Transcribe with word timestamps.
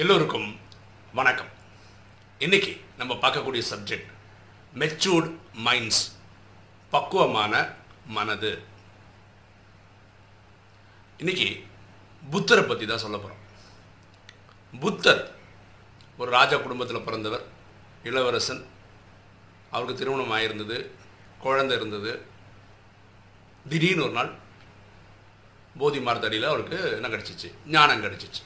எல்லோருக்கும் 0.00 0.48
வணக்கம். 1.18 1.48
இன்னைக்கு 2.44 2.72
நம்ம 2.98 3.12
பார்க்கக்கூடிய 3.22 3.62
சப்ஜெக்ட் 3.70 4.10
மெச்சூர்ட் 4.80 5.30
மைண்ட்ஸ் 5.66 6.02
பக்குவமான 6.92 7.62
மனது. 8.16 8.50
இன்னைக்கு 11.22 11.48
புத்தரை 12.30 12.64
பற்றி 12.64 12.86
தான் 12.86 13.02
சொல்ல 13.04 13.18
போகிறோம் 13.18 13.42
புத்தர் 14.84 15.22
ஒரு 16.18 16.30
ராஜா 16.38 16.58
குடும்பத்தில் 16.58 17.06
பிறந்தவர் 17.08 17.44
இளவரசன். 18.10 18.62
அவருக்கு 19.70 19.98
திருமணம் 20.00 20.34
ஆயிருந்தது 20.36 20.78
குழந்தை 21.46 21.76
இருந்தது. 21.76 22.12
திடீர்னு 23.72 24.06
ஒரு 24.08 24.12
நாள் 24.18 24.30
போதி 25.80 26.00
மரத்தடியில் 26.00 26.50
அவருக்கு 26.52 26.78
என்ன 26.98 27.10
கிடச்சிச்சு? 27.14 27.50
ஞானம் 27.78 28.04
கிடச்சிச்சு. 28.06 28.44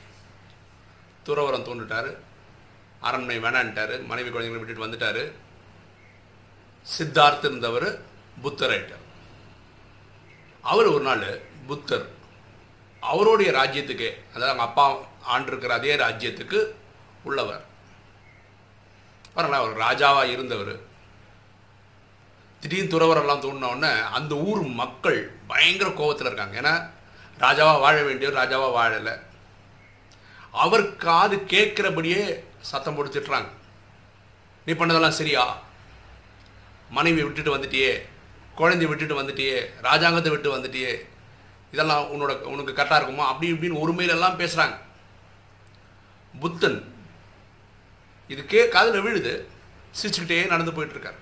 துறவரம் 1.26 1.66
தோண்டுட்டார். 1.68 2.16
அரண்மனை 3.00 3.40
வேணான்ட்டார். 3.42 4.06
மனைவி 4.06 4.30
குழந்தைங்களை 4.30 4.64
விட்டுட்டு 4.64 4.86
வந்துட்டார். 4.86 5.32
சித்தார்த்து 6.98 7.38
இருந்தவர் 7.38 8.02
புத்தர் 8.42 8.70
ஆயிட்டார். 8.70 9.00
அவர் 10.62 10.86
ஒரு 10.86 11.04
நாள் 11.04 11.40
புத்தர். 11.66 12.08
அவருடைய 13.00 13.52
ராஜ்யத்துக்கு 13.52 14.08
அதாவது 14.34 14.52
அவங்க 14.52 14.62
அப்பா 14.62 14.96
ஆண்டிருக்கிற 15.28 15.68
அதே 15.68 15.96
ராஜ்யத்துக்கு 15.96 16.74
உள்ளவர். 17.22 17.64
பாருங்களா 19.36 19.50
அவர் 19.50 19.77
ராஜாவாக 19.77 20.30
இருந்தவர். 20.30 20.80
திடீர்னு 22.60 22.98
துறவரெல்லாம் 22.98 23.41
தோணுன 23.41 24.02
அந்த 24.02 24.34
ஊர் 24.34 24.62
மக்கள் 24.62 25.32
பயங்கர 25.46 25.91
கோபத்தில் 25.91 26.27
இருக்காங்க. 26.27 26.60
ஏன்னா 26.60 26.91
ராஜாவாக 27.42 27.80
வாழ 27.80 28.02
வேண்டியவர் 28.02 28.41
ராஜாவாக 28.42 28.72
வாழலை. 28.72 29.12
அவர் 30.53 30.97
காது 30.97 31.36
கேட்கிறபடியே 31.36 32.45
சத்தம் 32.58 32.95
போட்டு 32.95 33.20
திட்டுறாங்க. 33.20 33.48
நீ 34.67 34.72
பண்ணதெல்லாம் 34.72 35.19
சரியா? 35.20 35.62
மனைவியை 36.91 37.27
விட்டுட்டு 37.27 37.56
வந்துட்டியே 37.56 38.03
குழந்தைய 38.56 38.89
விட்டுட்டு 38.89 39.22
வந்துட்டியே 39.22 39.67
ராஜாங்கத்தை 39.83 40.31
விட்டு 40.31 40.56
வந்துட்டியே 40.56 40.92
இதெல்லாம் 41.72 42.05
உன்னோட 42.05 42.41
உனக்கு 42.41 42.72
கரெக்டாக 42.72 42.97
இருக்குமா? 42.97 43.27
அப்படி 43.27 43.53
இப்படின்னு 43.53 43.83
ஒருமையிலெல்லாம் 43.83 44.41
பேசுகிறாங்க 44.41 44.77
புத்தன் 46.41 46.94
இது 48.28 48.47
கே 48.47 48.69
காதில் 48.69 49.00
விழுது 49.00 49.48
சிரிச்சுக்கிட்டே 50.03 50.47
நடந்து 50.47 50.72
போயிட்டு 50.72 50.94
இருக்கார் 50.97 51.19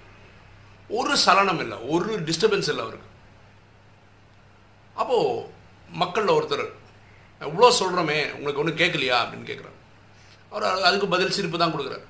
ஒரு 0.89 1.17
சலனம் 1.17 1.61
இல்லை 1.61 1.79
ஒரு 1.79 2.19
டிஸ்டர்பன்ஸ் 2.19 2.69
இல்லை 2.73 2.85
அவருக்கு. 2.85 3.09
அப்போது 4.95 5.47
மக்களில் 5.89 6.37
ஒருத்தர் 6.39 6.67
இவ்வளோ 7.49 7.69
சொல்கிறோமே 7.81 8.19
உங்களுக்கு 8.37 8.63
ஒன்றும் 8.63 8.81
கேட்கலையா 8.81 9.19
அப்படின்னு 9.23 9.51
கேட்குறாரு. 9.51 9.77
அவர் 10.53 10.67
அதுக்கு 10.89 11.13
பதில் 11.15 11.37
சிரிப்பு 11.37 11.61
தான் 11.63 11.75
கொடுக்குறாரு. 11.75 12.07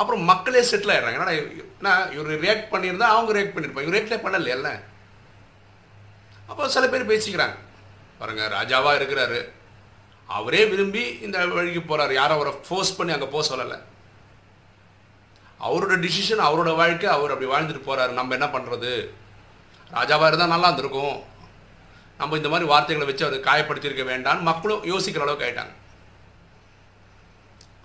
அப்புறம் 0.00 0.22
மக்களே 0.30 0.60
செட்டில் 0.70 0.92
ஆயிடுறாங்க. 0.92 1.18
என்னடா 1.18 1.34
நான் 1.86 2.12
இவர் 2.16 2.42
ரியாக்ட் 2.44 2.70
பண்ணியிருந்தா 2.74 3.08
அவங்க 3.14 3.32
ரியாக்ட் 3.36 3.54
பண்ணியிருப்பாங்க. 3.54 3.86
இவர் 3.86 3.96
ரியாக்டே 3.96 4.18
பண்ணலையல்ல 4.26 4.70
அப்போ 6.50 6.68
சில 6.74 6.86
பேர் 6.92 7.10
பேசிக்கிறாங்க. 7.10 7.56
பாருங்கள் 8.20 8.52
ராஜாவாக 8.58 8.98
இருக்கிறாரு. 9.00 9.40
அவரே 10.38 10.62
விரும்பி 10.72 11.02
இந்த 11.26 11.36
வழிக்கு 11.56 11.82
போகிறாரு 11.82 12.12
யாரும் 12.18 12.36
அவரை 12.38 12.52
ஃபோர்ஸ் 12.66 12.96
பண்ணி 12.98 13.14
அங்கே 13.14 13.28
போக 13.34 13.42
சொல்லலை. 13.48 13.78
அவரோட 15.66 15.94
டிசிஷன் 16.04 16.46
அவரோட 16.46 16.70
வாழ்க்கை 16.80 17.08
அவர் 17.16 17.32
அப்படி 17.34 17.50
வாழ்ந்துட்டு 17.52 17.86
போகிறாரு 17.88 18.12
நம்ம 18.18 18.34
என்ன 18.38 18.48
பண்ணுறது 18.54 18.92
ராஜாவாக 19.96 20.28
இருந்தால் 20.30 20.54
நல்லா 20.54 20.68
இருந்திருக்கும். 20.68 21.16
நம்ம 22.20 22.36
இந்த 22.40 22.48
மாதிரி 22.52 22.66
வார்த்தைகளை 22.72 23.06
வச்சு 23.08 23.26
அவர் 23.26 23.46
காயப்படுத்தியிருக்க 23.48 24.04
வேண்டாம்னு 24.12 24.48
மக்களும் 24.50 24.86
யோசிக்கிற 24.92 25.24
அளவுக்கு 25.24 25.46
ஆயிட்டாங்க. 25.46 25.74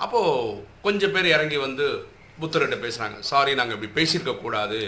அப்போது 0.04 0.62
கொஞ்சம் 0.86 1.14
பேர் 1.16 1.34
இறங்கி 1.36 1.58
வந்து 1.66 1.86
புத்தர்கிட்ட 2.42 2.78
பேசுகிறாங்க 2.84 3.20
சாரி 3.32 3.52
நாங்கள் 3.60 3.76
இப்படி 3.78 3.92
பேசியிருக்க 3.98 4.34
கூடாது. 4.40 4.82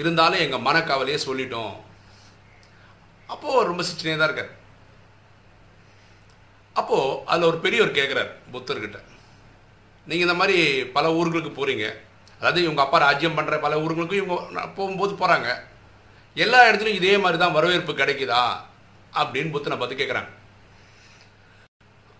இருந்தாலும் 0.00 0.42
எங்கள் 0.44 0.64
மனக்கவலையே 0.66 1.18
சொல்லிட்டோம். 1.28 1.74
அப்போது 3.32 3.66
ரொம்ப 3.70 3.82
சிச்சனையாக 3.88 4.18
தான் 4.20 4.30
இருக்கார். 4.30 4.52
அப்போது 6.80 7.16
அதில் 7.30 7.48
ஒரு 7.50 7.58
பெரியவர் 7.64 7.96
கேட்குறார் 7.98 8.30
புத்தர்கிட்ட. 8.54 8.98
நீங்கள் 10.10 10.26
இந்த 10.26 10.36
மாதிரி 10.40 10.58
பல 10.96 11.06
ஊர்களுக்கு 11.20 11.50
போகிறீங்க 11.56 11.86
அதாவது 12.38 12.60
இவங்க 12.66 12.82
அப்பா 12.84 12.98
ராஜ்யம் 13.08 13.36
பண்ணுற 13.38 13.54
பல 13.64 13.76
ஊர்களுக்கும் 13.84 14.20
இவங்க 14.20 14.66
போகும்போது 14.76 15.12
போகிறாங்க 15.22 15.48
எல்லா 16.44 16.58
இடத்துலையும் 16.68 17.00
இதே 17.00 17.14
மாதிரி 17.22 17.38
தான் 17.42 17.56
வரவேற்பு 17.56 17.92
கிடைக்குதா? 18.00 18.42
அப்படின்னு 19.20 19.54
புத்தனை 19.54 19.76
பார்த்து 19.78 20.00
கேட்குறாங்க 20.00 20.32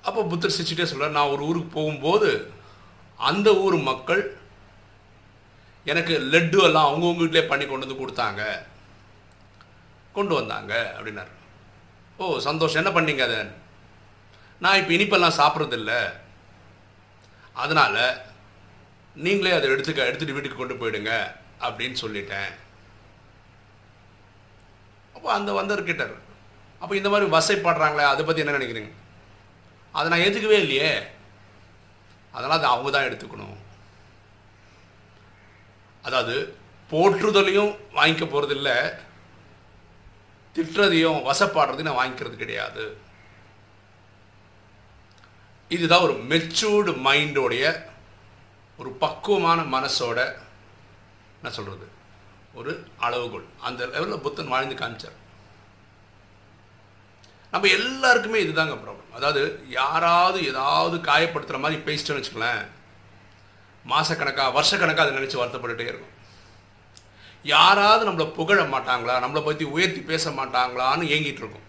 அப்போ 0.07 0.21
புத்தர் 0.31 0.55
சிரிச்சுட்டே 0.57 0.87
சொல்கிறார் 0.91 1.17
நான் 1.17 1.33
ஒரு 1.33 1.43
ஊருக்கு 1.49 1.71
போகும்போது 1.79 2.29
அந்த 3.29 3.49
ஊர் 3.65 3.77
மக்கள் 3.91 4.23
எனக்கு 5.91 6.15
லட்டு 6.33 6.59
எல்லாம் 6.69 6.89
அவங்கவுங்க 6.89 7.23
வீட்டிலே 7.23 7.43
பண்ணி 7.51 7.65
கொண்டு 7.67 7.87
வந்து 7.87 8.01
கொடுத்தாங்க. 8.01 8.43
கொண்டு 10.17 10.35
வந்தாங்க 10.35 10.73
அப்படின்னாரு. 10.97 11.33
ஓ 12.19 12.39
சந்தோஷம். 12.47 12.81
என்ன 12.83 12.93
பண்ணீங்க 12.97 13.23
அதை? 13.27 13.39
நான் 14.65 14.79
இப்போ 14.81 14.93
இனிப்பெல்லாம் 14.95 15.39
சாப்பிட்றதில்ல. 15.41 15.93
அதனால் 17.63 18.01
நீங்களே 19.25 19.57
அதை 19.57 19.67
எடுத்துக்க 19.71 20.09
எடுத்துகிட்டு 20.09 20.37
வீட்டுக்கு 20.39 20.61
கொண்டு 20.61 20.81
போயிடுங்க 20.81 21.13
அப்படின்னு 21.67 21.97
சொல்லிட்டேன். 22.05 22.51
அப்போ 25.19 25.33
அந்த 25.33 25.53
வந்தவர் 25.53 25.89
கேட்டார் 25.89 26.17
அப்போ 26.81 26.97
இந்த 26.97 27.09
மாதிரி 27.13 27.27
வசைப்படுறாங்களே 27.37 28.05
அதை 28.11 28.23
பற்றி 28.25 28.43
என்ன 28.43 28.57
நினைக்கிறீங்க? 28.59 28.91
அதை 29.93 30.07
நான் 30.11 30.25
ஏற்றுக்கவே 30.25 30.59
இல்லையே. 30.65 30.91
அதனால் 32.35 32.57
அதை 32.57 32.69
அவங்க 32.71 32.91
தான் 32.91 33.09
எடுத்துக்கணும். 33.09 33.57
அதாவது 36.03 36.35
போற்றுதலையும் 36.91 37.73
வாங்கிக்க 37.95 38.25
போகிறதில்ல 38.25 38.71
திட்டுறதையும் 40.55 41.21
வசப்பாடுறதையும் 41.29 41.91
நான் 41.91 42.01
வாங்கிக்கிறது 42.03 42.37
கிடையாது. 42.37 42.85
இதுதான் 45.69 46.07
ஒரு 46.07 46.17
மெச்சூர்டு 46.31 46.93
மைண்டோடைய 47.07 47.65
ஒரு 48.79 48.91
பக்குவமான 49.05 49.61
மனசோட 49.77 50.19
என்ன 51.39 51.51
சொல்கிறது 51.57 51.87
ஒரு 52.59 52.73
அளவுகோல். 53.07 53.47
அந்த 53.69 53.81
லெவலில் 53.95 54.25
புத்தன் 54.27 54.53
வாழ்ந்து 54.55 54.81
காமிச்சார். 54.83 55.17
நம்ம 57.53 57.69
எல்லாருக்குமே 57.79 58.39
இதுதாங்க 58.45 58.75
ப்ராப்ளம் 58.81 59.15
அதாவது 59.19 59.43
யாராவது 59.81 60.39
ஏதாவது 60.51 60.97
காயப்படுத்துகிற 61.11 61.61
மாதிரி 61.65 61.79
பேசிட்டோன்னு 61.87 62.21
வச்சுக்கலேன் 62.21 62.65
மாதக்கணக்காக 63.91 64.55
வருஷக்கணக்காக 64.57 65.05
அதை 65.05 65.15
நினச்சி 65.19 65.39
வருத்தப்பட்டுட்டே 65.41 65.91
இருக்கும். 65.91 66.15
யாராவது 67.55 68.03
நம்மளை 68.09 68.27
புகழ 68.39 68.61
மாட்டாங்களா? 68.75 69.15
நம்மளை 69.25 69.43
பற்றி 69.45 69.65
உயர்த்தி 69.75 70.01
பேச 70.11 70.31
மாட்டாங்களான்னு 70.39 71.11
ஏங்கிட்டு 71.15 71.43
இருக்கும். 71.43 71.67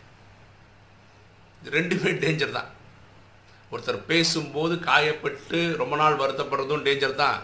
இது 1.61 1.75
ரெண்டுமே 1.77 2.11
டேஞ்சர் 2.23 2.57
தான். 2.57 2.69
ஒருத்தர் 3.71 3.99
பேசும்போது 4.11 4.75
காயப்பட்டு 4.89 5.57
ரொம்ப 5.81 5.95
நாள் 6.01 6.21
வருத்தப்படுறதும் 6.21 6.85
டேஞ்சர் 6.87 7.19
தான். 7.23 7.39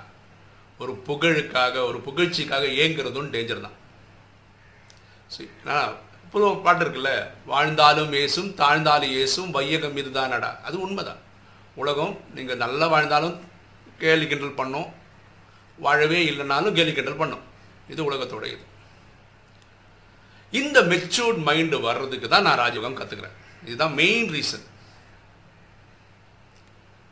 ஒரு 0.81 0.94
புகழுக்காக 1.08 1.75
ஒரு 1.90 2.00
புகழ்ச்சிக்காக 2.08 2.66
ஏங்குறதும் 2.84 3.31
டேஞ்சர் 3.36 3.66
தான். 3.66 3.78
சரி 5.34 5.50
இப்போ 6.25 6.50
பாட்டு 6.66 6.84
இருக்குல்ல 6.84 7.12
வாழ்ந்தாலும் 7.52 8.13
ஏசும் 8.22 8.52
தாழ்ந்தாலும் 8.62 9.14
ஏசும் 9.22 9.52
வையகம் 9.58 9.97
இதுதானடா 10.02 10.50
அது 10.68 10.75
உண்மைதான். 10.85 11.22
உலகம் 11.81 12.14
நீங்கள் 12.38 12.62
நல்லா 12.64 12.85
வாழ்ந்தாலும் 12.94 13.35
கேலி 14.02 14.25
கிண்டல் 14.31 14.58
பண்ணும். 14.59 14.90
வாழவே 15.85 16.19
இல்லைனாலும் 16.30 16.75
கேலி 16.78 16.94
கிண்டல் 16.97 17.22
பண்ணும். 17.22 17.44
இது 17.94 18.02
உலகத்தோட 18.09 18.46
இது 18.53 18.64
இந்த 20.59 20.78
மெச்சூர்ட் 20.91 21.40
மைண்டு 21.47 21.78
வர்றதுக்கு 21.88 22.28
தான் 22.34 22.46
நான் 22.47 22.62
ராஜயோகம் 22.64 22.99
கற்றுக்கிறேன் 22.99 23.38
இதுதான் 23.67 23.96
மெயின் 24.02 24.29
ரீசன் 24.35 24.66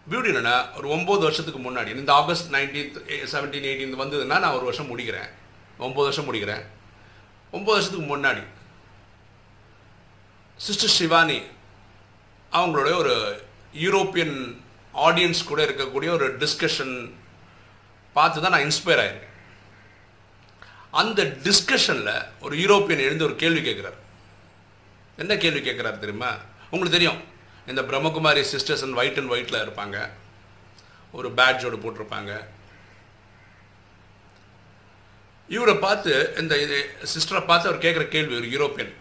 பியூட்டி 0.09 0.13
என்னன்னா 0.13 0.77
ஒரு 0.77 0.89
ஒம்பது 0.89 1.19
வருஷத்துக்கு 1.19 1.71
முன்னாடி 1.71 1.95
இந்த 1.95 2.13
ஆகஸ்ட் 2.13 2.53
நைன்டீன்த் 2.53 2.97
செவன்டீன் 3.31 3.65
எயிட்டீன் 3.65 4.01
வந்ததுன்னா 4.01 4.39
நான் 4.39 4.43
ஒரு 4.43 4.63
வருஷம் 4.63 4.97
முடிக்கிறேன். 4.97 5.29
ஒம்பது 5.79 5.93
வருஷம் 5.93 6.33
முடிக்கிறேன். 6.33 6.65
ஒம்பது 7.51 7.63
வருஷத்துக்கு 7.63 8.17
முன்னாடி 8.17 8.43
சிஸ்டர் 10.55 10.89
சிவானி 10.89 11.41
அவங்களோட 12.51 12.95
ஒரு 12.95 13.45
யூரோப்பியன் 13.73 14.61
ஆடியன்ஸ் 14.93 15.43
கூட 15.45 15.65
இருக்கக்கூடிய 15.65 16.09
ஒரு 16.09 16.37
டிஸ்கஷன் 16.37 17.13
பார்த்து 18.13 18.41
தான் 18.41 18.51
நான் 18.51 18.61
இன்ஸ்பயர் 18.61 19.03
ஆயிருக்கேன். 19.03 19.31
அந்த 20.91 21.23
டிஸ்கஷனில் 21.23 22.27
ஒரு 22.41 22.57
யூரோப்பியன் 22.57 23.07
எழுந்து 23.07 23.25
ஒரு 23.25 23.35
கேள்வி 23.35 23.71
கேட்குறாரு. 23.71 23.97
என்ன 25.17 25.37
கேள்வி 25.37 25.69
கேட்குறாரு 25.69 25.99
தெரியுமா? 25.99 26.35
உங்களுக்கு 26.71 26.99
தெரியும். 26.99 27.32
இந்த 27.71 27.81
Brahmakumari 27.89 28.41
sisters 28.53 28.83
and 28.85 28.97
white 29.01 29.19
and 29.21 29.33
ஒயிட்டில் 29.33 29.63
இருப்பாங்க. 29.63 29.97
ஒரு 31.17 31.29
பேட்ஜோடு 31.37 31.77
போட்டிருப்பாங்க. 31.83 32.31
இவரை 35.55 35.75
பார்த்து 35.85 36.11
இந்த 36.41 36.53
இது 36.65 36.77
சிஸ்டரை 37.13 37.41
பார்த்து 37.49 37.69
அவர் 37.69 37.83
கேட்குற 37.85 38.03
கேள்வி 38.15 38.35
ஒரு 38.41 38.49
யூரோப்பியன் 38.53 38.93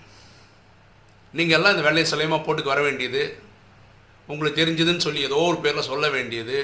நீங்கள் 1.38 1.56
எல்லாம் 1.58 1.74
இந்த 1.74 1.84
வெள்ளை 1.86 2.04
சிலையமாக 2.12 2.42
போட்டுக்கு 2.46 2.72
வர 2.74 2.80
வேண்டியது. 2.86 3.22
உங்களுக்கு 4.32 4.60
தெரிஞ்சதுன்னு 4.62 5.04
சொல்லி 5.06 5.20
ஏதோ 5.28 5.38
ஒரு 5.50 5.58
பேரில் 5.64 5.88
சொல்ல 5.90 6.06
வேண்டியது. 6.16 6.58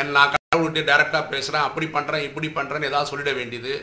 என் 0.00 0.12
நான் 0.16 0.32
கடவுள்கிட்ட 0.34 0.82
டைரெக்டாக 0.90 1.24
பேசுகிறேன் 1.32 1.66
அப்படி 1.68 1.86
பண்ணுறேன் 1.96 2.26
இப்படி 2.28 2.48
பண்ணுறேன்னு 2.58 2.90
ஏதாவது 2.90 3.10
சொல்லிட 3.12 3.32
வேண்டியது. 3.40 3.74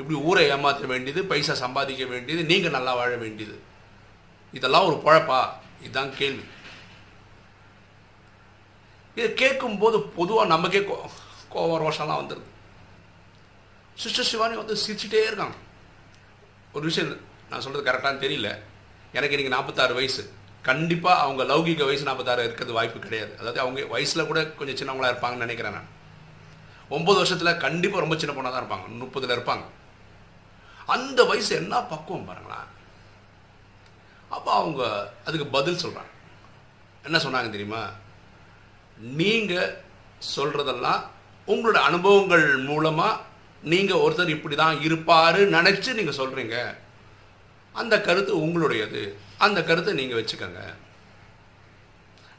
இப்படி 0.00 0.16
ஊரை 0.28 0.44
ஏமாற்ற 0.54 0.86
வேண்டியது 0.92 1.20
பைசா 1.30 1.54
சம்பாதிக்க 1.64 2.04
வேண்டியது 2.12 2.42
நீங்கள் 2.50 2.76
நல்லா 2.76 2.92
வாழ 3.00 3.12
வேண்டியது. 3.24 3.56
இதெல்லாம் 4.58 4.86
ஒரு 4.90 4.98
பழப்பா? 5.06 5.40
இதுதான் 5.80 6.16
கேள்வி. 6.16 6.44
இதை 9.14 9.34
கேட்கும்போது 9.34 10.02
பொதுவாக 10.02 10.48
நமக்கே 10.48 10.84
கோ 10.84 11.10
கோவம் 11.54 11.84
ரோஷம்லாம் 11.84 12.20
வந்துடுது 12.22 12.46
சிஸ்டர் 13.94 14.24
சிவானி 14.24 14.56
வந்து 14.56 14.74
சிரிச்சுட்டே 14.74 15.22
இருக்காங்க 15.22 15.56
ஒரு 16.72 16.84
விஷயம் 16.84 17.20
நான் 17.50 17.60
சொல்கிறது 17.60 17.90
கரெக்டானு 17.90 18.30
தெரியல. 18.30 18.58
எனக்கு 19.12 19.36
இன்றைக்கி 19.36 19.48
நாற்பத்தாறு 19.48 19.94
வயசு. 19.94 20.32
கண்டிப்பாக 20.62 21.20
அவங்க 21.20 21.54
லௌகிக 21.54 21.84
வயசு 21.84 22.02
நாற்பத்தாறு 22.02 22.42
இருக்கிறது 22.42 22.72
வாய்ப்பு 22.72 22.98
கிடையாது. 22.98 23.32
அதாவது 23.32 23.60
அவங்க 23.60 23.84
வயசில் 23.84 24.26
கூட 24.26 24.46
கொஞ்சம் 24.46 24.88
சின்னவங்களா 24.88 25.06
இருப்பாங்கன்னு 25.06 25.44
நினைக்கிறேன் 25.44 25.72
நான். 25.72 25.88
ஒம்பது 26.90 27.14
வருஷத்தில் 27.14 27.56
கண்டிப்பாக 27.56 28.00
ரொம்ப 28.00 28.16
சின்ன 28.16 28.42
பொண்ணாக 28.42 28.52
தான் 28.52 28.64
இருப்பாங்க. 28.64 28.88
முப்பதில் 28.88 29.38
இருப்பாங்க. 29.38 29.64
அந்த 30.86 31.24
வயசு 31.24 31.56
என்ன 31.56 31.80
பக்குவம் 31.80 32.24
பாருங்களேன். 32.24 32.76
அப்போ 34.34 34.50
அவங்க 34.60 34.82
அதுக்கு 35.26 35.46
பதில் 35.56 35.82
சொல்கிறாங்க 35.84 36.12
என்ன 37.06 37.18
சொன்னாங்க 37.24 37.50
தெரியுமா? 37.54 37.82
நீங்கள் 39.20 39.72
சொல்கிறதெல்லாம் 40.34 41.02
உங்களோட 41.52 41.78
அனுபவங்கள் 41.88 42.46
மூலமாக 42.70 43.20
நீங்கள் 43.72 44.02
ஒருத்தர் 44.04 44.34
இப்படி 44.34 44.56
தான் 44.56 44.76
இருப்பார் 44.86 45.38
நினச்சி 45.56 45.90
நீங்கள் 45.98 46.18
சொல்கிறீங்க 46.18 46.56
அந்த 47.80 47.94
கருத்து 48.06 48.32
உங்களுடையது. 48.44 49.02
அந்த 49.46 49.58
கருத்தை 49.68 49.92
நீங்கள் 50.00 50.18
வச்சுக்கோங்க. 50.20 50.62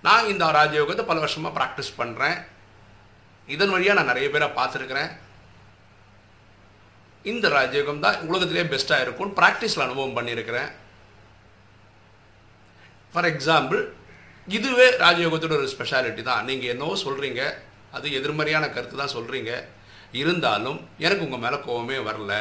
நான் 0.05 0.29
இந்த 0.31 0.45
ராஜயோகத்தை 0.57 1.03
பல 1.09 1.19
வருஷமாக 1.23 1.55
ப்ராக்டிஸ் 1.57 1.91
பண்ணுறேன் 2.01 2.37
இதன் 3.55 3.73
வழியாக 3.73 3.97
நான் 3.97 4.11
நிறைய 4.11 4.27
பேரை 4.33 4.47
பார்த்துருக்குறேன். 4.59 5.11
இந்த 7.31 7.45
ராஜயோகம் 7.57 8.03
தான் 8.05 8.19
உலகத்திலே 8.29 8.65
பெஸ்ட்டாக 8.73 9.05
இருக்கும் 9.05 9.33
ப்ராக்டிஸில் 9.39 9.85
அனுபவம் 9.87 10.17
பண்ணியிருக்கிறேன். 10.17 10.69
ஃபார் 13.13 13.27
எக்ஸாம்பிள் 13.31 13.81
இதுவே 14.55 14.87
ராஜயோகத்தோட 15.03 15.53
ஒரு 15.59 15.67
ஸ்பெஷாலிட்டி 15.73 16.21
தான். 16.29 16.45
நீங்கள் 16.49 16.71
என்னவோ 16.73 16.93
சொல்கிறீங்க 17.05 17.41
அது 17.97 18.07
எதிர்மறையான 18.19 18.65
கருத்து 18.75 18.95
தான் 19.01 19.15
சொல்கிறீங்க 19.17 19.51
இருந்தாலும் 20.21 20.79
எனக்கு 21.05 21.25
உங்கள் 21.27 21.43
மேலே 21.43 21.57
கோவமே 21.67 21.97
வரல. 22.07 22.33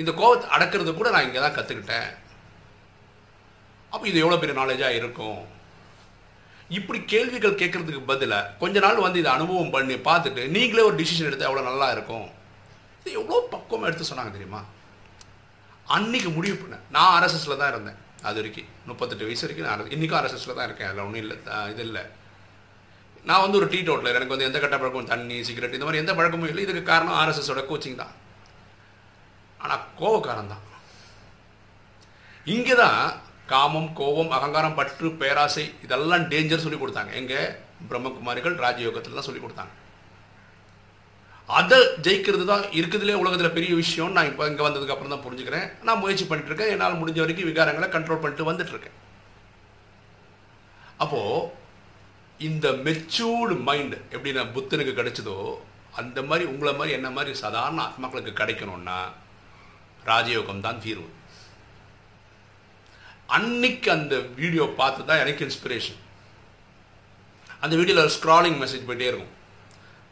இந்த 0.00 0.10
கோவத்தை 0.20 0.46
அடக்கிறது 0.56 0.92
கூட 0.98 1.08
நான் 1.14 1.26
இங்கே 1.28 1.40
தான் 1.44 1.56
கற்றுக்கிட்டேன் 1.56 2.10
அப்போ 3.92 4.04
இது 4.10 4.22
எவ்வளோ 4.22 4.38
பெரிய 4.42 4.54
நாலேஜாக 4.60 4.98
இருக்கும்? 5.00 5.40
இப்படி 6.76 6.98
கேள்விகள் 7.12 7.60
கேட்குறதுக்கு 7.60 8.00
பதிலாக 8.12 8.50
கொஞ்ச 8.62 8.76
நாள் 8.84 9.04
வந்து 9.06 9.20
இதை 9.22 9.32
அனுபவம் 9.36 9.74
பண்ணி 9.74 9.96
பார்த்துட்டு 10.08 10.44
நீங்களே 10.56 10.86
ஒரு 10.88 10.96
டிசிஷன் 11.00 11.28
எடுத்தால் 11.28 11.50
எவ்வளோ 11.50 11.66
நல்லா 11.68 11.88
இருக்கும்? 11.96 12.26
இது 13.00 13.18
எவ்வளோ 13.20 13.42
பக்குவமாக 13.52 13.88
எடுத்து 13.90 14.10
சொன்னாங்க 14.10 14.32
தெரியுமா? 14.36 14.62
அன்னைக்கு 15.96 16.30
முடிவு 16.38 16.56
பண்ணேன். 16.62 16.84
நான் 16.96 17.12
ஆர்எஸ்எஸில் 17.14 17.60
தான் 17.62 17.72
இருந்தேன். 17.74 18.00
அது 18.28 18.38
வரைக்கும். 18.40 18.68
முப்பத்தெட்டு 18.90 19.26
வயசு 19.28 19.44
வரைக்கும் 19.44 19.68
நான் 19.68 19.92
இன்றைக்கும் 19.94 20.18
ஆர்எஸ்எஸில் 20.20 20.58
தான் 20.58 20.68
இருக்கேன். 20.68 20.88
அதில் 20.90 21.04
ஒன்றும் 21.06 21.22
இல்லை. 21.24 21.36
இது 21.72 21.82
இல்லை. 21.88 22.04
நான் 23.28 23.42
வந்து 23.44 23.58
ஒரு 23.60 23.68
டீ 23.72 23.78
டோட்டில் 23.88 24.12
எனக்கு 24.12 24.34
வந்து 24.34 24.48
எந்த 24.48 24.58
கட்ட 24.62 24.76
பழக்கமும் 24.80 25.12
தண்ணி 25.12 25.36
சிகரெட் 25.48 25.76
இந்த 25.76 25.86
மாதிரி 25.88 26.02
எந்த 26.04 26.14
பழக்கமும் 26.18 26.50
இல்லை. 26.52 26.64
இதுக்கு 26.66 26.90
காரணம் 26.92 27.18
ஆர்எஸ்எஸோட 27.20 27.62
கோச்சிங் 27.70 28.00
தான். 28.02 28.14
ஆனால் 29.64 29.84
கோவக்காரன் 30.00 30.52
தான். 30.54 30.64
இங்கே 32.54 32.74
தான் 32.84 33.00
காமம் 33.52 33.88
கோபம் 34.00 34.34
அகங்காரம் 34.36 34.76
பற்று 34.80 35.08
பேராசை 35.22 35.64
இதெல்லாம் 35.84 36.26
டேஞ்சர் 36.32 36.64
சொல்லி 36.64 36.78
கொடுத்தாங்க. 36.80 37.12
எங்கே? 37.20 37.40
பிரம்மகுமாரிகள் 37.88 38.56
ராஜயோகத்தில் 38.64 39.18
தான் 39.18 39.28
சொல்லி 39.28 39.42
கொடுத்தாங்க. 39.42 39.72
அதை 41.48 41.78
ஜெயிக்கிறது 42.04 42.44
தான் 42.50 42.62
இருக்குதுலே 42.78 43.14
உலகத்தில் 43.22 43.56
பெரிய 43.56 43.72
விஷயம் 43.80 44.14
நான் 44.16 44.28
இப்போ 44.30 44.44
இங்கே 44.50 44.64
வந்ததுக்கு 44.66 44.94
அப்புறம் 44.94 45.14
தான் 45.14 45.24
புரிஞ்சுக்கிறேன். 45.24 45.66
நான் 45.86 46.00
முயற்சி 46.02 46.24
பண்ணிட்டு 46.28 46.50
இருக்கேன் 46.50 46.72
என்னால் 46.74 47.00
முடிஞ்ச 47.00 47.20
வரைக்கும் 47.22 47.50
விகாரங்களை 47.50 47.88
கண்ட்ரோல் 47.96 48.22
பண்ணிட்டு 48.22 48.50
வந்துட்டு 48.50 48.74
இருக்கேன் 48.74 48.96
அப்போது 51.04 51.62
இந்த 52.48 52.66
மெச்சூர்டு 52.86 53.54
மைண்ட் 53.68 53.96
எப்படி 54.14 54.32
நான் 54.38 54.54
புத்தனுக்கு 54.56 54.94
கிடைச்சதோ 55.00 55.36
அந்த 56.00 56.18
மாதிரி 56.28 56.44
உங்களை 56.52 56.72
மாதிரி 56.78 56.96
என்ன 56.98 57.08
மாதிரி 57.16 57.32
சாதாரண 57.42 57.82
ஆத்மாக்களுக்கு 57.88 58.32
கிடைக்கணும்னா 58.40 58.96
ராஜயோகம் 60.10 60.64
தான் 60.64 60.82
தீர்வு. 60.84 61.06
அன்னைக்கு 63.36 63.88
அந்த 63.98 64.14
வீடியோ 64.40 64.64
பார்த்து 64.80 65.08
தான் 65.10 65.22
எனக்கு 65.24 65.46
இன்ஸ்பிரேஷன் 65.48 66.00
அந்த 67.62 67.74
வீடியோவில் 67.80 68.14
ஸ்க்ராலிங் 68.16 68.58
மெசேஜ் 68.62 68.88
போயிட்டே 68.88 69.08
இருக்கும். 69.10 69.32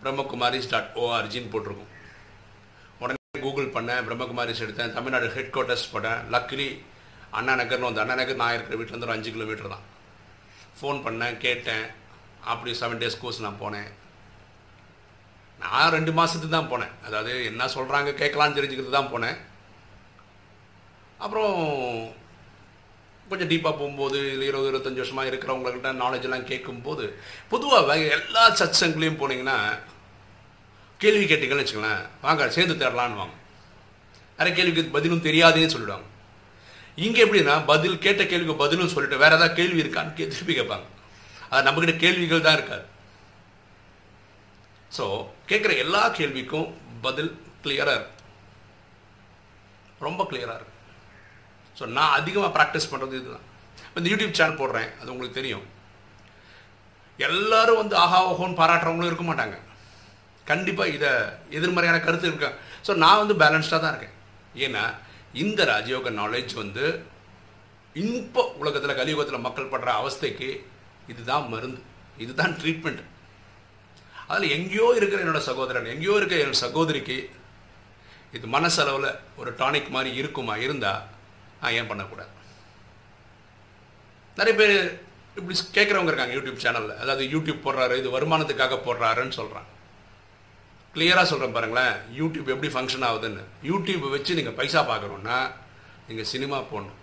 பிரம்மகுமாரிஸ் 0.03 0.71
டாட் 0.73 0.93
ஓஆர்ஜின்னு 1.03 1.53
போட்டிருக்கும். 1.53 1.91
உடனே 3.03 3.41
கூகுள் 3.45 3.73
பண்ணேன் 3.77 4.05
பிரம்மகுமாரிஸ் 4.07 4.63
எடுத்தேன். 4.65 4.95
தமிழ்நாடு 4.97 5.27
ஹெட் 5.37 5.53
குவார்ட்டர்ஸ் 5.55 5.91
போட்டேன். 5.93 6.21
லக்கிலி 6.35 6.69
அண்ணா 7.39 7.53
நகர்னு 7.61 7.89
வந்து 7.89 8.03
அண்ணா 8.03 8.15
நகர் 8.21 8.41
நான் 8.43 8.55
இருக்கிற 8.57 8.77
வீட்டிலேருந்து 8.79 9.09
ஒரு 9.09 9.17
அஞ்சு 9.17 9.31
கிலோமீட்டர் 9.35 9.75
தான். 9.75 9.85
ஃபோன் 10.79 10.99
பண்ணேன் 11.07 11.37
கேட்டேன். 11.45 11.85
அப்படி 12.53 12.71
செவன் 12.81 13.01
டேஸ் 13.03 13.21
கோர்ஸ் 13.23 13.45
நான் 13.47 13.63
போனேன். 13.65 13.91
நான் 15.63 15.95
ரெண்டு 15.97 16.13
மாதத்துக்கு 16.19 16.57
தான் 16.57 16.71
போனேன். 16.73 16.95
அதாவது 17.07 17.33
என்ன 17.51 17.69
சொல்கிறாங்க 17.77 18.13
கேட்கலான்னு 18.21 18.59
தெரிஞ்சுக்கிட்டு 18.59 18.97
தான் 18.99 19.13
போனேன். 19.15 19.39
அப்புறம் 21.25 21.55
கொஞ்சம் 23.33 23.51
டீப்பாக 23.53 23.75
போகும்போது 23.81 24.19
இல்லை 24.33 24.47
இருபது 24.51 24.71
இருபத்தஞ்சி 24.73 25.03
வருஷமாக 25.03 25.31
இருக்கிறவங்கள்ட்ட 25.31 25.93
நாலேஜெல்லாம் 26.03 26.49
கேட்கும்போது 26.51 27.05
பொதுவாக 27.53 27.97
எல்லா 28.19 28.45
சச்சங்களையும் 28.61 29.21
போனீங்கன்னா 29.23 29.57
கேள்வி 31.03 31.25
கேட்டீங்கன்னு 31.31 31.63
வச்சுக்கோங்களேன் 31.63 32.03
வாங்க 32.25 32.49
சேர்ந்து 32.57 32.75
தேடலான்னு 32.83 33.21
வாங்க. 33.21 33.37
நிறைய 34.39 34.53
கேள்விக்கு 34.59 34.97
பதிலும் 34.97 35.27
தெரியாதுன்னு 35.29 35.73
சொல்லிடுவாங்க. 35.75 36.09
இங்கே 37.05 37.21
எப்படின்னா 37.25 37.55
பதில் 37.71 38.03
கேட்ட 38.05 38.23
கேள்விக்கு 38.31 38.63
பதிலும் 38.63 38.93
சொல்லிட்டு 38.95 39.23
வேற 39.23 39.33
ஏதாவது 39.37 39.59
கேள்வி 39.59 39.83
இருக்கான்னு 39.83 40.17
கே 40.17 40.25
திருப்பி 40.33 40.55
கேட்பாங்க. 40.59 40.87
அது 41.51 41.67
நம்மக்கிட்ட 41.67 41.95
கேள்விகள் 42.05 42.47
தான் 42.47 42.57
இருக்காது. 42.59 42.85
ஸோ 44.97 45.05
கேட்குற 45.51 45.75
எல்லா 45.85 46.03
கேள்விக்கும் 46.19 46.69
பதில் 47.07 47.33
கிளியராக 47.65 47.97
இருக்கும். 47.99 48.19
ரொம்ப 50.07 50.23
கிளியராக 50.31 50.59
இருக்கும். 50.59 50.72
ஸோ 51.79 51.85
நான் 51.97 52.17
அதிகமாக 52.19 52.51
ப்ராக்டிஸ் 52.57 52.91
பண்ணுறது 52.93 53.15
இதுதான். 53.21 53.47
இந்த 53.99 54.09
யூடியூப் 54.13 54.39
சேனல் 54.39 54.61
போடுறேன் 54.63 54.91
அது 55.01 55.13
உங்களுக்கு 55.13 55.39
தெரியும். 55.41 55.65
எல்லாரும் 57.29 57.81
வந்து 57.83 57.95
ஆஹா 58.05 58.19
ஓஹோன்னு 58.31 58.59
பாராட்டுறவங்களும் 58.61 59.11
இருக்க 59.11 59.25
மாட்டாங்க. 59.31 59.57
கண்டிப்பாக 60.51 60.95
இதை 60.97 61.11
எதிர்மறையான 61.59 61.99
கருத்து 62.07 62.29
இருக்கேன் 62.31 62.57
ஸோ 62.87 62.95
நான் 63.05 63.21
வந்து 63.23 63.35
பேலன்ஸ்டாக 63.43 63.81
தான் 63.83 63.93
இருக்கேன். 63.95 64.17
ஏன்னா 64.65 64.85
இந்த 65.43 65.61
ராஜயோக 65.73 66.11
நாலேஜ் 66.23 66.55
வந்து 66.63 66.85
இப்போ 68.01 68.43
உலகத்தில் 68.63 68.99
கலியுகத்தில் 69.01 69.45
மக்கள் 69.47 69.73
படுற 69.73 69.91
அவஸ்தைக்கு 70.01 70.51
இதுதான் 71.13 71.47
மருந்து. 71.55 71.81
இதுதான் 72.25 72.55
ட்ரீட்மெண்ட் 72.61 73.03
அதில் 74.33 74.55
எங்கேயோ 74.57 74.87
இருக்கிற 74.99 75.21
என்னோட 75.25 75.41
சகோதரன் 75.49 75.93
எங்கேயோ 75.95 76.15
இருக்கிற 76.19 76.39
என்னோட 76.43 76.59
சகோதரிக்கு 76.67 77.17
இது 78.37 78.47
மனசளவில் 78.57 79.09
ஒரு 79.41 79.51
டானிக் 79.61 79.91
மாதிரி 79.97 80.11
இருக்குமா 80.21 80.55
இருந்தால் 80.67 81.03
நான் 81.63 81.77
ஏன் 81.81 81.91
பண்ணக்கூடாது. 81.91 82.33
நிறைய 84.37 84.55
பேர் 84.61 84.77
இப்படி 85.39 85.57
கேட்குறவங்க 85.77 86.11
இருக்காங்க 86.11 86.35
யூடியூப் 86.35 86.63
சேனலில். 86.65 86.99
அதாவது 87.03 87.25
யூடியூப் 87.35 87.65
போடுறாரு 87.65 87.97
இது 88.01 88.09
வருமானத்துக்காக 88.17 88.79
போடுறாருன்னு 88.87 89.39
சொல்கிறாங்க 89.41 89.71
கிளியராக 90.95 91.23
சொல்கிறேன் 91.23 91.55
பாருங்களேன் 91.57 91.95
யூடியூப் 92.21 92.49
எப்படி 92.55 92.71
ஃபங்க்ஷன் 92.75 93.07
ஆகுதுன்னு. 93.09 93.45
யூடியூப் 93.71 94.11
வச்சு 94.11 94.35
நீங்கள் 94.35 94.53
பைசா 94.53 94.81
பார்க்கணுன்னா 94.91 95.39
நீங்கள் 96.09 96.31
சினிமா 96.33 96.59
போடணும். 96.73 96.99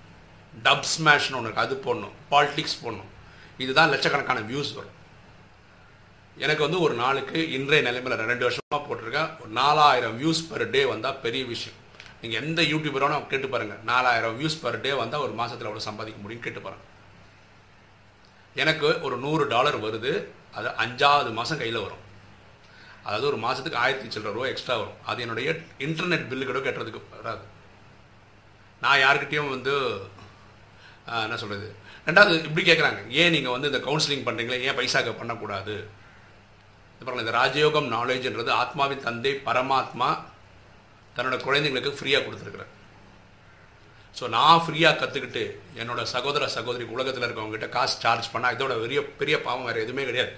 டப் 0.64 0.86
ஸ்மேஷ்னு 0.94 1.38
ஒன்று 1.38 1.50
இருக்குது 1.50 1.66
அது 1.66 1.76
போடணும். 1.86 2.16
பாலிடிக்ஸ் 2.32 2.80
போடணும். 2.84 3.10
இதுதான் 3.58 3.90
லட்சக்கணக்கான 3.90 4.40
வியூஸ் 4.40 4.74
வரும். 4.80 4.96
எனக்கு 6.38 6.64
வந்து 6.64 6.82
ஒரு 6.82 6.94
நாளுக்கு 6.94 7.52
இன்றைய 7.52 7.84
நிலைமையில் 7.88 8.30
ரெண்டு 8.32 8.48
வருஷமாக 8.48 8.82
போட்டிருக்கேன். 8.88 9.32
ஒரு 9.42 9.52
நாலாயிரம் 9.62 10.16
வியூஸ் 10.22 10.44
பர் 10.50 10.70
டே 10.70 10.86
வந்தால் 10.86 11.22
பெரிய 11.26 11.46
விஷயம். 11.46 11.80
நீங்கள் 12.22 12.42
எந்த 12.44 12.62
யூடியூபரோட 12.72 13.14
கேட்டு 13.32 13.48
பாருங்கள் 13.54 13.82
நாலாயிரம் 13.92 14.38
வியூஸ் 14.40 14.62
பர் 14.64 14.82
டே 14.86 14.92
வந்தால் 15.02 15.26
ஒரு 15.26 15.34
மாதத்தில் 15.40 15.70
அவ்வளோ 15.70 15.88
சம்பாதிக்க 15.90 16.20
முடியும்னு 16.24 16.46
கேட்டு 16.46 16.62
பாருங்கள் 16.66 16.88
எனக்கு 18.62 18.88
ஒரு 19.08 19.16
நூறு 19.26 19.44
டாலர் 19.54 19.78
வருது 19.86 20.12
அது 20.58 20.70
அஞ்சாவது 20.84 21.32
மாதம் 21.40 21.60
கையில் 21.62 21.84
வரும். 21.86 22.04
அதாவது 23.06 23.28
ஒரு 23.30 23.38
மாதத்துக்கு 23.44 23.82
ஆயிரத்தி 23.84 24.08
சில்லற 24.14 24.32
ரூபா 24.36 24.48
எக்ஸ்ட்ரா 24.52 24.76
வரும். 24.80 24.98
அது 25.10 25.24
என்னுடைய 25.26 25.50
இன்டர்நெட் 25.86 26.26
பில்லு 26.32 26.48
கூட 26.50 26.60
கட்டுறதுக்கு 26.66 27.02
வராது. 27.18 27.44
நான் 28.84 29.02
யாருக்கிட்டேயும் 29.04 29.54
வந்து 29.54 29.74
என்ன 31.26 31.38
சொல்கிறது 31.44 31.70
ரெண்டாவது 32.08 32.36
இப்படி 32.48 32.64
கேட்குறாங்க 32.70 33.02
ஏன் 33.22 33.34
நீங்கள் 33.36 33.56
வந்து 33.56 33.70
இந்த 33.72 33.82
கவுன்சிலிங் 33.88 34.26
பண்ணுறீங்களே 34.28 34.60
ஏன் 34.68 34.78
பைசாக்க 34.80 35.14
பண்ணக்கூடாது? 35.22 35.76
பாருங்கள் 37.02 37.26
இந்த 37.26 37.36
ராஜயோகம் 37.42 37.90
நாலேஜ்ன்றது 37.96 38.52
ஆத்மாவின் 38.62 39.06
தந்தை 39.08 39.34
பரமாத்மா 39.48 40.10
தன்னோட 41.16 41.38
குழந்தைங்களுக்கு 41.48 41.98
ஃப்ரீயாக 42.00 42.24
கொடுத்துருக்குறேன் 42.26 42.74
ஸோ 44.18 44.28
நான் 44.36 44.64
ஃப்ரீயாக 44.66 44.98
கற்றுக்கிட்டு 45.02 45.44
என்னோட 45.82 46.02
சகோதர 46.14 46.48
சகோதரி 46.56 46.86
உலகத்தில் 46.96 47.26
இருக்கவங்ககிட்ட 47.28 47.68
காசு 47.76 47.96
சார்ஜ் 48.04 48.32
பண்ணால் 48.34 48.56
இதோட 48.56 48.74
பெரிய 48.84 49.02
பெரிய 49.20 49.36
பாவம் 49.46 49.68
வேறு 49.70 49.84
எதுவுமே 49.86 50.06
கிடையாது. 50.10 50.34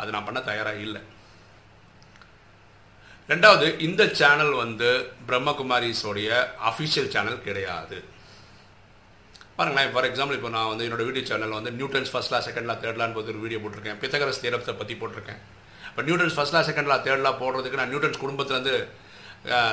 அது 0.00 0.14
நான் 0.14 0.26
பண்ண 0.28 0.40
தயாராக 0.48 0.84
இல்லை. 0.86 1.00
ரெண்டாவது 3.32 3.66
இந்த 3.86 4.02
சேனல் 4.20 4.52
வந்து 4.64 4.88
பிரம்மகுமாரிஸோடைய 5.28 6.28
அஃபிஷியல் 6.70 7.10
சேனல் 7.14 7.44
கிடையாது. 7.46 7.98
பாருங்களேன் 9.56 9.92
ஃபார் 9.94 10.08
எக்ஸாம்பிள் 10.10 10.38
இப்போ 10.38 10.50
நான் 10.56 10.70
வந்து 10.72 10.86
என்னோட 10.86 11.04
வீடியோ 11.08 11.24
சேனல் 11.30 11.56
வந்து 11.58 11.70
நியூட்டன்ஸ் 11.78 12.12
ஃபர்ஸ்ட்லா 12.12 12.40
செகண்ட்லா 12.46 12.74
தேர்ட்லான்னு 12.84 13.16
போது 13.18 13.32
ஒரு 13.34 13.42
வீடியோ 13.44 13.60
போட்டிருக்கேன். 13.62 13.98
பித்தகரஸ் 14.02 14.42
தேரத்தை 14.44 14.74
பற்றி 14.80 14.94
போட்டிருக்கேன். 15.02 15.40
இப்போ 15.90 16.02
நியூட்டன்ஸ் 16.08 16.36
ஃபர்ஸ்ட்லா 16.36 16.62
செகண்ட்லா 16.68 16.98
தேர்ட்லா 17.06 17.32
போடுறதுக்கு 17.42 17.80
நான் 17.80 17.92
நியூட்டன்ஸ் 17.92 18.22
குடும்பத்துலேருந்து 18.24 18.76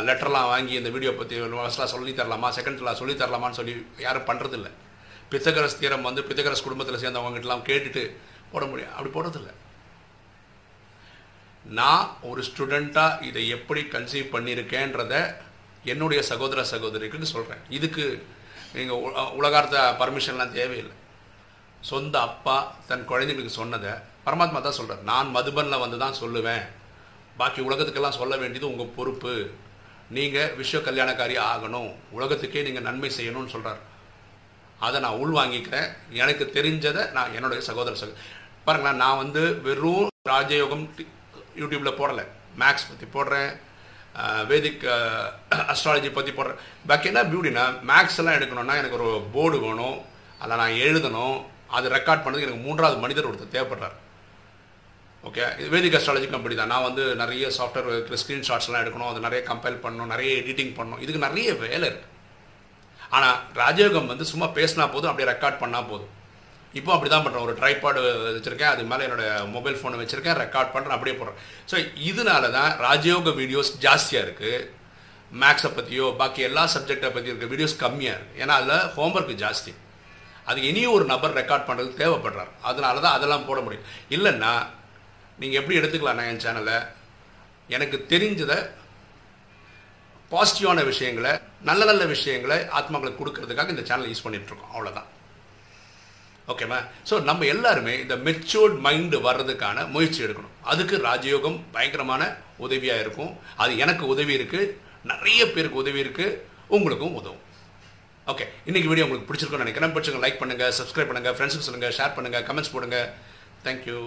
லெட்டர்லாம் 0.08 0.50
வாங்கி 0.54 0.74
இந்த 0.80 0.90
வீடியோ 0.96 1.12
பற்றி 1.20 1.36
ஃபர்ஸ்ட்லா 1.60 1.88
சொல்லி 1.94 2.12
தரலாமா? 2.20 2.50
செகண்ட்லாம் 2.58 3.00
சொல்லி 3.02 3.16
தரலாமான்னு 3.22 3.60
சொல்லி 3.60 3.74
யாரும் 4.06 4.28
பண்ணுறதில்ல 4.30 4.70
பித்தகரஸ் 5.32 5.80
தீரம் 5.82 6.08
வந்து 6.08 6.22
பித்தகரஸ் 6.30 6.66
குடும்பத்தில் 6.66 7.02
சேர்ந்தவங்ககிட்டலாம் 7.04 7.68
கேட்டுட்டு 7.70 8.04
போட 8.52 8.64
முடியும் 8.72 8.94
அப்படி 8.96 9.12
போடுறதில்ல. 9.16 9.52
நான் 11.80 12.06
ஒரு 12.30 12.42
ஸ்டூடெண்ட்டாக 12.50 13.24
இதை 13.30 13.44
எப்படி 13.58 13.82
கன்சீவ் 13.96 14.34
பண்ணியிருக்கேன்றத 14.36 15.14
என்னுடைய 15.92 16.20
சகோதர 16.32 16.60
சகோதரிக்குன்னு 16.74 17.34
சொல்கிறேன் 17.36 17.64
இதுக்கு 17.78 18.06
நீங்கள் 18.76 19.02
உலகார்த்த 19.40 19.82
பர்மிஷன்லாம் 20.02 20.56
தேவையில்லை. 20.60 20.96
சொந்த 21.92 22.16
அப்பா 22.28 22.58
தன் 22.90 23.10
குழந்தைங்களுக்கு 23.12 23.60
சொன்னதை 23.62 23.94
பரமாத்மா 24.28 24.60
தான் 24.68 24.78
சொல்கிறார் 24.80 25.08
நான் 25.12 25.34
மதுபனில் 25.36 25.84
வந்து 25.84 25.98
தான் 26.04 26.20
சொல்லுவேன். 26.22 26.64
பாக்கி 27.40 27.62
உலகத்துக்கெல்லாம் 27.68 28.20
சொல்ல 28.22 28.34
வேண்டியது 28.42 28.72
உங்கள் 28.72 28.96
பொறுப்பு. 28.98 29.34
நீங்கள் 30.18 30.52
விஸ்வ 30.60 30.80
கல்யாணக்காரி 30.88 31.36
ஆகணும். 31.52 31.92
உலகத்துக்கே 32.18 32.64
நீங்கள் 32.68 32.88
நன்மை 32.88 33.10
செய்யணும்னு 33.18 33.54
சொல்கிறார் 33.56 33.82
அதை 34.86 34.98
நான் 35.04 35.20
உள்வாங்கிக்கிறேன். 35.24 35.90
எனக்கு 36.22 36.46
தெரிஞ்சதை 36.58 37.04
நான் 37.18 37.36
என்னுடைய 37.38 37.60
சகோதர 37.68 37.98
சகோ 38.00 38.16
பாருங்களேன் 38.66 39.02
நான் 39.04 39.22
வந்து 39.24 39.42
வெறும் 39.68 40.10
ராஜயோகம் 40.32 40.84
யூடியூப்பில் 41.62 41.98
போடலை. 42.00 42.26
மேக்ஸ் 42.62 42.90
பற்றி 42.90 43.08
போடுறேன். 43.16 43.52
வேதிக் 44.50 44.84
அஸ்ட்ராலஜி 45.74 46.10
பற்றி 46.18 46.32
போடுறேன். 46.38 46.60
பாக்கி 46.90 47.10
என்ன 47.12 47.22
பியூட்டினா 47.32 47.64
மேக்ஸ் 47.92 48.20
எல்லாம் 48.22 48.38
எடுக்கணும்னா 48.38 48.76
எனக்கு 48.82 49.00
ஒரு 49.00 49.10
போர்டு 49.36 49.58
வேணும். 49.66 49.98
அதில் 50.42 50.62
நான் 50.64 50.82
எழுதணும். 50.88 51.38
அது 51.78 51.96
ரெக்கார்ட் 51.98 52.24
பண்ணதுக்கு 52.24 52.48
எனக்கு 52.48 52.66
மூன்றாவது 52.68 53.04
மனிதர் 53.04 53.30
ஒருத்தர் 53.30 53.56
தேவைப்படுறார். 53.56 53.96
ஓகே 55.28 55.44
வேதிக் 55.74 55.96
அஸ்ட்ராலஜிக்கும் 55.98 56.40
அப்படி 56.40 56.56
தான். 56.60 56.72
நான் 56.74 56.88
வந்து 56.88 57.04
நிறைய 57.22 57.46
சாஃப்ட்வேர் 57.58 58.18
ஸ்க்ரீன்ஷாட்ஸ்லாம் 58.22 58.82
எடுக்கணும். 58.84 59.12
அது 59.12 59.26
நிறைய 59.28 59.42
கம்பைல் 59.52 59.78
பண்ணணும். 59.84 60.12
நிறைய 60.14 60.32
எடிட்டிங் 60.42 60.74
பண்ணணும். 60.80 61.02
இதுக்கு 61.04 61.22
நிறைய 61.28 61.50
வேலை 61.64 61.86
இருக்குது 61.92 62.12
ஆனால் 63.16 63.38
ராஜயோகம் 63.62 64.12
வந்து 64.12 64.26
சும்மா 64.32 64.48
பேசினா 64.58 64.86
போதும் 64.94 65.12
அப்படியே 65.12 65.30
ரெக்கார்ட் 65.32 65.62
பண்ணால் 65.64 65.88
போதும். 65.92 66.12
இப்போ 66.80 66.92
அப்படி 66.94 67.10
தான் 67.14 67.24
பண்ணுறேன் 67.26 67.46
ஒரு 67.48 67.54
ட்ரைபாடு 67.60 68.00
வச்சுருக்கேன். 68.36 68.72
அது 68.74 68.84
மேலே 68.92 69.06
என்னோட 69.08 69.26
மொபைல் 69.56 69.80
ஃபோனை 69.80 69.98
வச்சுருக்கேன். 70.02 70.38
ரெக்கார்ட் 70.44 70.74
பண்ணுறேன் 70.76 70.96
அப்படியே 70.98 71.16
போடுறேன். 71.20 71.40
ஸோ 71.72 71.76
இதனால 72.10 72.50
தான் 72.58 72.72
ராஜயோக 72.86 73.34
வீடியோஸ் 73.42 73.72
ஜாஸ்தியாக 73.86 74.26
இருக்குது 74.28 74.54
மேக்ஸை 75.42 75.70
பற்றியோ 75.78 76.06
பாக்கி 76.22 76.42
எல்லா 76.50 76.64
சப்ஜெக்டை 76.76 77.10
பற்றி 77.16 77.32
இருக்க 77.32 77.48
வீடியோஸ் 77.54 77.82
கம்மியாக 77.84 78.18
இருக்குது 78.18 78.42
ஏன்னா 78.44 78.56
அதில் 78.60 78.88
ஹோம்ஒர்க் 78.98 79.36
ஜாஸ்தி. 79.46 79.74
அது 80.50 80.60
இனியும் 80.70 80.96
ஒரு 81.00 81.06
நபர் 81.12 81.38
ரெக்கார்ட் 81.42 81.68
பண்ணுறதுக்கு 81.68 82.02
தேவைப்படுறார். 82.04 82.54
அதனால 82.70 83.02
தான் 83.06 83.16
அதெல்லாம் 83.18 83.50
போட 83.50 83.60
முடியும். 83.66 83.86
இல்லைன்னா 84.16 84.54
நீங்கள் 85.44 85.62
எப்படி 85.62 85.80
எடுத்துக்கலாம்னா 85.80 86.26
என் 86.34 86.44
சேனலை 86.46 86.78
எனக்கு 87.76 87.98
தெரிஞ்சதை 88.14 88.58
பாசிட்டிவான 90.32 90.84
விஷயங்களை 90.92 91.32
நல்ல 91.70 91.82
நல்ல 91.90 92.04
விஷயங்களை 92.14 92.58
ஆத்மாக்களுக்கு 92.78 93.22
கொடுக்கறதுக்காக 93.22 93.74
இந்த 93.74 93.84
சேனலை 93.90 94.10
யூஸ் 94.12 94.26
பண்ணிகிட்ருக்கோம் 94.26 94.74
அவ்வளோதான் 94.76 95.10
ஓகேவா 96.52 96.78
ஸோ 97.10 97.16
நம்ம 97.28 97.46
எல்லாருமே 97.54 97.94
இந்த 98.04 98.16
மெச்சோர்ட் 98.28 98.74
மைண்டு 98.86 99.18
வர்றதுக்கான 99.28 99.86
முயற்சி 99.94 100.20
எடுக்கணும். 100.26 100.56
அதுக்கு 100.72 100.96
ராஜயோகம் 101.10 101.58
பயங்கரமான 101.76 102.24
உதவியாக 102.66 103.04
இருக்கும். 103.04 103.32
அது 103.64 103.72
எனக்கு 103.84 104.04
உதவி 104.14 104.34
இருக்குது 104.38 104.66
நிறைய 105.12 105.40
பேருக்கு 105.54 105.82
உதவி 105.84 106.00
இருக்குது 106.04 106.36
உங்களுக்கும் 106.76 107.16
உதவும். 107.20 107.42
ஓகே 108.32 108.46
இன்றைக்கி 108.70 108.90
வீடியோ 108.92 109.06
உங்களுக்கு 109.08 109.30
பிடிச்சிருக்கும்னு 109.30 109.66
நினைக்கிறேன். 109.66 109.94
பிடிச்சிங்க 109.96 110.22
லைக் 110.26 110.42
பண்ணுங்கள் 110.42 110.76
சப்ஸ்கிரைப் 110.80 111.10
பண்ணுங்கள் 111.12 111.38
ஃப்ரெண்ட்ஸுக்கு 111.38 111.68
சொல்லுங்கள் 111.70 111.96
ஷேர் 112.00 112.16
பண்ணுங்கள் 112.18 112.46
கமெண்ட்ஸ் 112.50 112.74
போடுங்க. 112.76 113.00
தேங்க்யூ 113.66 113.98